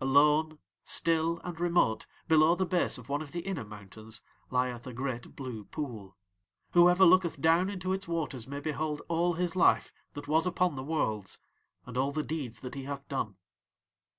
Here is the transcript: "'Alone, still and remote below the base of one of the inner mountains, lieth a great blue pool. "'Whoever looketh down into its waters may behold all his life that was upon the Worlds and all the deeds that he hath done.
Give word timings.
"'Alone, 0.00 0.58
still 0.82 1.40
and 1.44 1.60
remote 1.60 2.06
below 2.26 2.54
the 2.54 2.64
base 2.64 2.96
of 2.96 3.10
one 3.10 3.20
of 3.20 3.32
the 3.32 3.40
inner 3.42 3.66
mountains, 3.66 4.22
lieth 4.50 4.86
a 4.86 4.94
great 4.94 5.36
blue 5.36 5.62
pool. 5.66 6.16
"'Whoever 6.72 7.04
looketh 7.04 7.38
down 7.38 7.68
into 7.68 7.92
its 7.92 8.08
waters 8.08 8.48
may 8.48 8.60
behold 8.60 9.02
all 9.08 9.34
his 9.34 9.54
life 9.54 9.92
that 10.14 10.26
was 10.26 10.46
upon 10.46 10.74
the 10.74 10.82
Worlds 10.82 11.36
and 11.84 11.98
all 11.98 12.12
the 12.12 12.22
deeds 12.22 12.60
that 12.60 12.74
he 12.74 12.84
hath 12.84 13.06
done. 13.08 13.36